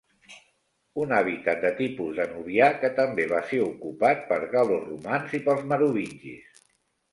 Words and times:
Un 1.03 1.11
hàbitat 1.17 1.61
de 1.65 1.71
tipus 1.81 2.15
danubià, 2.21 2.71
que 2.85 2.91
també 3.01 3.27
va 3.35 3.43
ser 3.53 3.61
ocupat 3.67 4.27
per 4.33 4.41
gal·loromans 4.57 5.39
i 5.41 5.45
pels 5.47 5.71
merovingis. 5.75 6.69